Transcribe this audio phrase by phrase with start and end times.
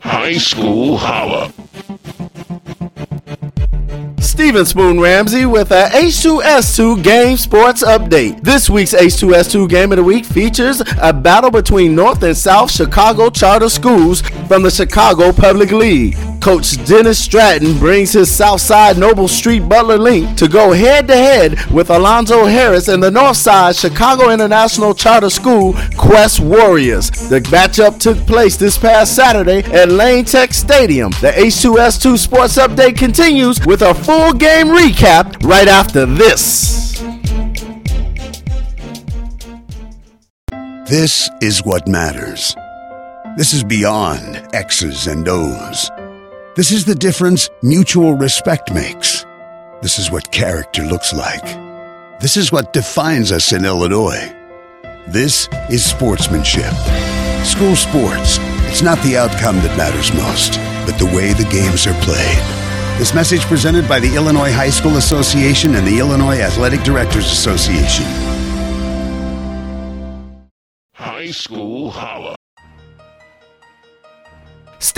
[0.00, 1.52] High School Holla.
[4.18, 8.42] Steven Spoon Ramsey with a H2S2 Game Sports Update.
[8.42, 13.28] This week's H2S2 Game of the Week features a battle between North and South Chicago
[13.28, 16.16] charter schools from the Chicago Public League.
[16.48, 21.62] Coach Dennis Stratton brings his Southside Noble Street Butler Link to go head to head
[21.70, 27.10] with Alonzo Harris and the Northside Chicago International Charter School Quest Warriors.
[27.10, 31.10] The matchup took place this past Saturday at Lane Tech Stadium.
[31.20, 36.98] The H2S2 Sports Update continues with a full game recap right after this.
[40.88, 42.56] This is what matters.
[43.36, 45.90] This is beyond X's and O's.
[46.58, 49.24] This is the difference mutual respect makes.
[49.80, 51.44] This is what character looks like.
[52.18, 54.34] This is what defines us in Illinois.
[55.06, 56.72] This is sportsmanship.
[57.44, 58.38] School sports.
[58.66, 62.98] It's not the outcome that matters most, but the way the games are played.
[62.98, 68.06] This message presented by the Illinois High School Association and the Illinois Athletic Directors Association.
[70.92, 72.37] High School Holla.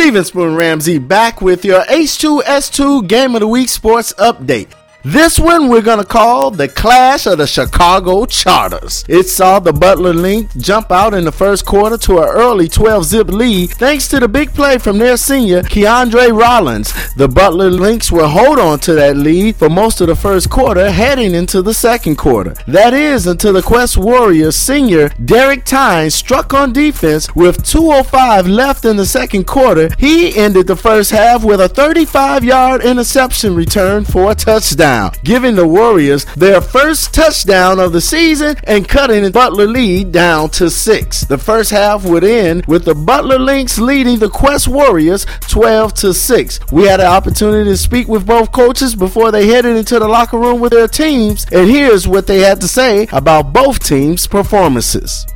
[0.00, 4.72] Steven Spoon Ramsey back with your H2S2 Game of the Week Sports Update.
[5.02, 9.02] This one we're to call the Clash of the Chicago Charters.
[9.08, 13.06] It saw the Butler Link jump out in the first quarter to an early 12
[13.06, 16.92] zip lead thanks to the big play from their senior, Keandre Rollins.
[17.14, 20.90] The Butler Lynx will hold on to that lead for most of the first quarter
[20.90, 22.54] heading into the second quarter.
[22.66, 28.84] That is until the Quest Warriors senior, Derek Tynes, struck on defense with 2.05 left
[28.84, 29.88] in the second quarter.
[29.98, 34.89] He ended the first half with a 35 yard interception return for a touchdown
[35.22, 40.50] giving the Warriors their first touchdown of the season and cutting the Butler lead down
[40.50, 41.20] to six.
[41.22, 46.14] The first half would end with the Butler Lynx leading the Quest Warriors 12 to
[46.14, 46.60] 6.
[46.72, 50.38] We had an opportunity to speak with both coaches before they headed into the locker
[50.38, 55.26] room with their teams, and here's what they had to say about both teams' performances.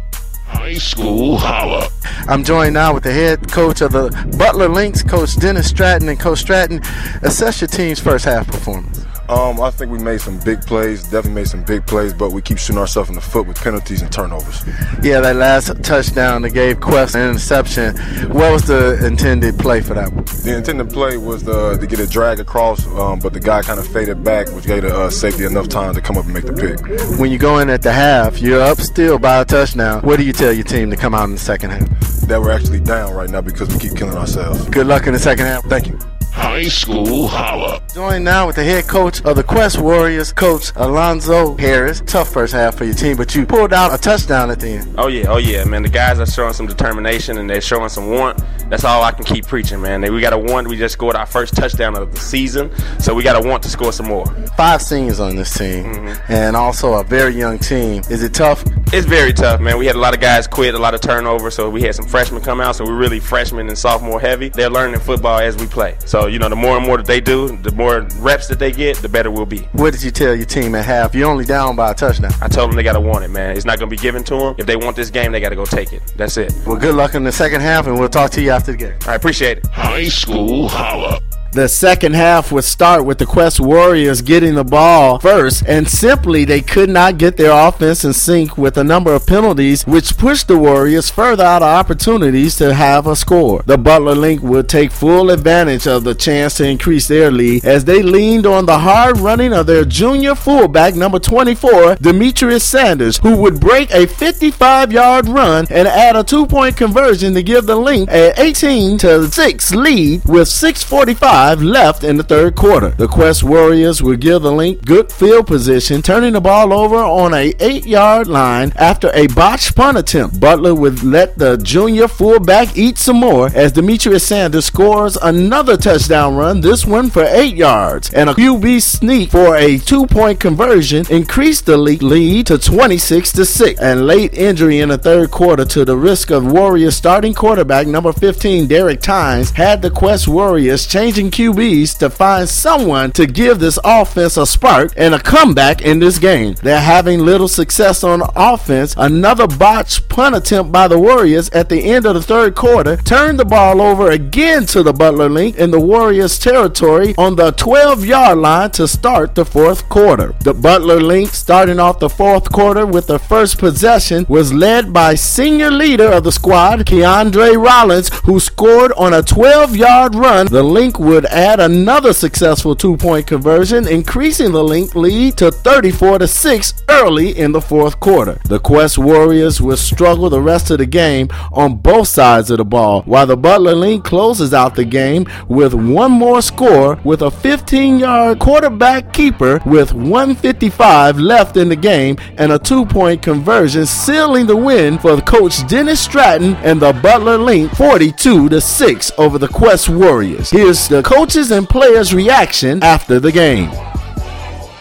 [0.47, 1.89] High School Holla.
[2.29, 6.09] I'm joined now with the head coach of the Butler Lynx, Coach Dennis Stratton.
[6.09, 6.81] And Coach Stratton,
[7.23, 9.05] assess your team's first half performance.
[9.35, 12.41] Um, I think we made some big plays, definitely made some big plays, but we
[12.41, 14.65] keep shooting ourselves in the foot with penalties and turnovers.
[15.03, 17.97] Yeah, that last touchdown that gave Quest an interception.
[18.31, 20.25] What was the intended play for that one?
[20.25, 23.81] The intended play was the, to get a drag across, um, but the guy kind
[23.81, 26.45] of faded back, which gave the uh, safety enough time to come up and make
[26.45, 27.19] the pick.
[27.19, 30.03] When you go in at the half, you're up still by a touchdown.
[30.03, 31.89] What do you tell your team to come out in the second half?
[32.29, 34.69] That we're actually down right now because we keep killing ourselves.
[34.69, 35.65] Good luck in the second half.
[35.65, 35.99] Thank you.
[36.35, 37.81] High School Holla.
[37.95, 42.03] Joined now with the head coach of the Quest Warriors, Coach Alonzo Harris.
[42.07, 44.95] Tough first half for your team, but you pulled out a touchdown at the end.
[44.99, 45.85] Oh yeah, oh yeah, man.
[45.85, 48.43] The guys are showing some determination and they're showing some want.
[48.69, 50.03] That's all I can keep preaching, man.
[50.13, 50.67] We got a want.
[50.67, 53.69] We just scored our first touchdown of the season, so we got a want to
[53.69, 54.27] score some more.
[54.57, 56.33] Five seniors on this team, mm-hmm.
[56.33, 58.03] and also a very young team.
[58.11, 58.65] Is it tough?
[58.95, 59.77] It's very tough, man.
[59.77, 62.07] We had a lot of guys quit, a lot of turnover, so we had some
[62.07, 62.77] freshmen come out.
[62.77, 64.51] So we're really freshman and sophomore heavy.
[64.51, 65.97] They're learning football as we play.
[66.07, 68.71] So you know, the more and more that they do, the more reps that they
[68.71, 69.63] get, the better we'll be.
[69.73, 71.13] What did you tell your team at half?
[71.13, 72.31] You're only down by a touchdown.
[72.41, 73.57] I told them they got to want it, man.
[73.57, 74.55] It's not going to be given to them.
[74.59, 76.15] If they want this game, they got to go take it.
[76.17, 76.55] That's it.
[76.65, 78.95] Well, good luck in the second half, and we'll talk to you after the game.
[79.09, 79.67] I appreciate it.
[79.67, 81.21] High School Holla.
[81.55, 86.45] The second half would start with the Quest Warriors getting the ball first, and simply
[86.45, 90.49] they could not get their offense in sync with a number of penalties, which pushed
[90.49, 93.63] the Warriors further out of opportunities to have a score.
[93.67, 97.85] The Butler Link would take full advantage of the chance to increase their lead as
[97.85, 103.37] they leaned on the hard running of their junior fullback, number 24, Demetrius Sanders, who
[103.37, 107.77] would break a 55 yard run and add a two point conversion to give the
[107.77, 112.91] Link an 18 to 6 lead with 645 left in the third quarter.
[112.91, 117.35] The Quest Warriors would give the Link good field position, turning the ball over on
[117.35, 120.41] a 8-yard line after a botched punt attempt.
[120.41, 126.37] Butler would let the junior fullback eat some more as Demetrius Sanders scores another touchdown
[126.37, 131.67] run, this one for 8 yards, and a QB sneak for a two-point conversion increased
[131.67, 133.81] the league lead to 26 to 6.
[133.81, 138.13] And late injury in the third quarter to the risk of Warriors starting quarterback number
[138.13, 143.77] 15 Derek Tynes had the Quest Warriors changing QBs to find someone to give this
[143.83, 146.55] offense a spark and a comeback in this game.
[146.63, 148.95] They're having little success on offense.
[148.97, 153.41] Another botched punt attempt by the Warriors at the end of the third quarter turned
[153.41, 158.05] the ball over again to the Butler Link in the Warriors territory on the 12
[158.05, 160.37] yard line to start the fourth quarter.
[160.45, 165.17] The Butler Link starting off the fourth quarter with the first possession was led by
[165.17, 170.47] senior leader of the squad, Keandre Rollins, who scored on a 12 yard run.
[170.47, 176.21] The Link would add another successful two point conversion, increasing the Link lead to 34
[176.21, 178.41] to 6 early in the fourth quarter.
[178.45, 182.65] The Quest Warriors will struggle the rest of the game on both sides of the
[182.65, 187.31] ball, while the Butler Link closes out the game with one more score with a
[187.31, 193.87] 15 yard quarterback keeper with 155 left in the game and a two point conversion,
[193.87, 199.39] sealing the win for coach Dennis Stratton and the Butler Link 42 to 6 over
[199.39, 200.51] the Quest Warriors.
[200.51, 203.71] Here's the coaches and players' reaction after the game.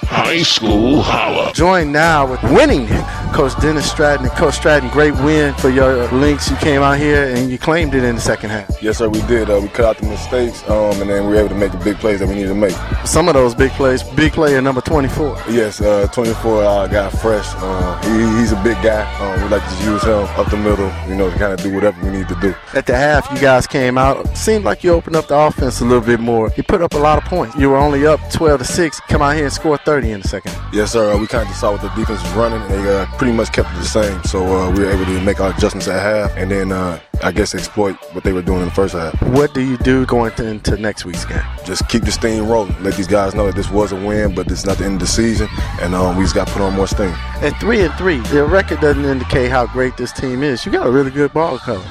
[0.06, 1.52] High School Holla.
[1.54, 2.88] Join now with winning
[3.33, 4.89] Coach Dennis Stratton and Coach Stratton.
[4.89, 6.50] Great win for your Lynx.
[6.51, 8.81] You came out here and you claimed it in the second half.
[8.81, 9.50] Yes, sir, we did.
[9.50, 11.77] Uh, we cut out the mistakes, um, and then we were able to make the
[11.80, 12.75] big plays that we needed to make.
[13.06, 15.44] Some of those big plays, big player number 24.
[15.50, 17.47] Yes, uh, 24 uh, got fresh.
[17.57, 19.03] Uh, he, he's a big guy.
[19.19, 21.74] Um, we like to use him up the middle, you know, to kind of do
[21.74, 22.53] whatever we need to do.
[22.74, 24.38] At the half, you guys came out.
[24.38, 26.51] Seemed like you opened up the offense a little bit more.
[26.56, 27.56] You put up a lot of points.
[27.56, 29.00] You were only up 12 to 6.
[29.07, 30.56] Come out here and score 30 in the second.
[30.71, 31.13] Yes, sir.
[31.13, 33.72] Uh, we kind of saw what the defense was running, they uh, pretty much kept
[33.72, 34.22] it the same.
[34.24, 37.31] So uh, we were able to make our adjustments at half, and then uh, I
[37.31, 39.14] guess exploit what they were doing in the first half.
[39.30, 41.42] What do you do going into next week's game?
[41.64, 42.75] Just keep the steam rolling.
[42.84, 45.00] Let these guys know that this was a win, but it's not the end of
[45.00, 45.48] the season,
[45.80, 47.14] and um, we just got to put on more steam.
[47.40, 50.66] At three and three, your record doesn't indicate how great this team is.
[50.66, 51.86] You got a really good ball color.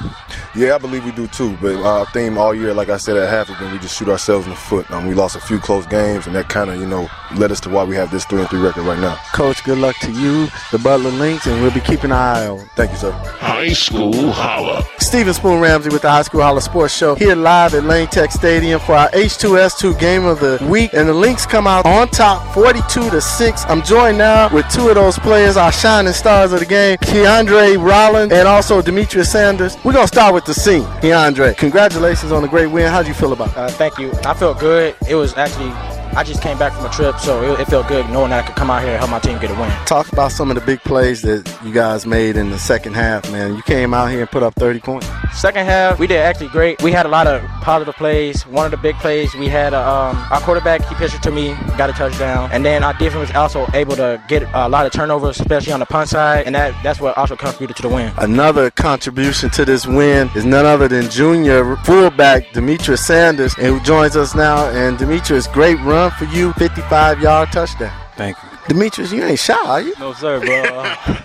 [0.55, 1.57] Yeah, I believe we do too.
[1.59, 4.07] But our theme all year, like I said at half, has been we just shoot
[4.07, 4.89] ourselves in the foot.
[4.91, 7.59] Um, we lost a few close games, and that kind of you know led us
[7.61, 9.15] to why we have this three and three record right now.
[9.33, 12.59] Coach, good luck to you, the Butler Lynx, and we'll be keeping an eye on.
[12.75, 13.11] Thank you, sir.
[13.11, 14.83] High School Holla.
[14.99, 18.31] Stephen Spoon Ramsey with the High School Holla Sports Show here live at Lane Tech
[18.31, 20.91] Stadium for our H2S2 game of the week.
[20.93, 23.65] And the Lynx come out on top 42 to 6.
[23.67, 27.77] I'm joined now with two of those players, our shining stars of the game, Keandre
[27.77, 29.75] Rollins and also Demetrius Sanders.
[29.83, 30.83] We're going to start with the scene.
[31.01, 32.89] Keandre, congratulations on the great win.
[32.91, 33.57] How do you feel about it?
[33.57, 34.11] Uh, thank you.
[34.25, 34.95] I felt good.
[35.07, 35.69] It was actually,
[36.15, 38.47] I just came back from a trip, so it, it felt good knowing that I
[38.47, 39.69] could come out here and help my team get a win.
[39.85, 43.31] Talk about some of the big plays that you guys made in the second half,
[43.31, 43.55] man.
[43.55, 45.07] You came out here and put up 30 points.
[45.33, 46.81] Second half, we did actually great.
[46.83, 48.45] We had a lot of positive plays.
[48.45, 51.31] One of the big plays, we had a, um, our quarterback, he pitched it to
[51.31, 52.49] me, got a touchdown.
[52.51, 55.79] And then our defense was also able to get a lot of turnovers, especially on
[55.79, 58.13] the punt side, and that, that's what also contributed to the win.
[58.19, 64.15] Another contribution to this win is none other than junior fullback Demetrius Sanders, who joins
[64.15, 64.69] us now.
[64.69, 67.93] And Demetrius, great run for you, 55 yard touchdown.
[68.15, 68.49] Thank you.
[68.67, 69.93] Demetrius, you ain't shy, are you?
[69.99, 70.63] No, sir, bro.
[71.05, 71.21] Uh,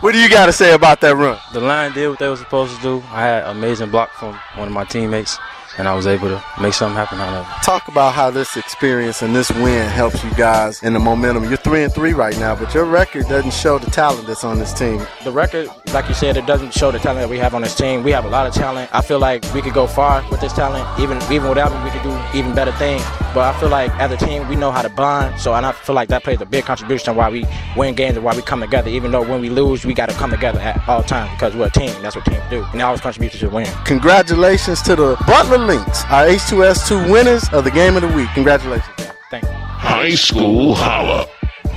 [0.00, 1.38] what do you got to say about that run?
[1.52, 2.98] the line did what they were supposed to do.
[3.10, 5.38] I had amazing block from one of my teammates,
[5.78, 7.62] and I was able to make something happen out of it.
[7.64, 11.44] Talk about how this experience and this win helps you guys in the momentum.
[11.44, 14.58] You're three and three right now, but your record doesn't show the talent that's on
[14.58, 15.00] this team.
[15.22, 17.76] The record, like you said, it doesn't show the talent that we have on this
[17.76, 18.02] team.
[18.02, 18.90] We have a lot of talent.
[18.92, 20.84] I feel like we could go far with this talent.
[20.98, 23.04] Even even without me, we could do even better things.
[23.34, 25.40] But I feel like as a team, we know how to bond.
[25.40, 27.46] So and I feel like that plays a big contribution to why we
[27.76, 28.90] win games and why we come together.
[28.90, 31.66] Even though when we lose, we got to come together at all times because we're
[31.66, 31.90] a team.
[32.02, 33.66] That's what teams do, and it always contributes to the win.
[33.84, 38.28] Congratulations to the Butler Lynx, our H2S2 winners of the game of the week.
[38.34, 38.86] Congratulations.
[39.30, 39.50] Thank you.
[39.50, 41.26] High School Holla.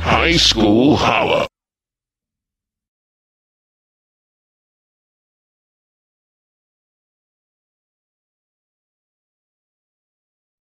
[0.00, 1.46] High School Holla.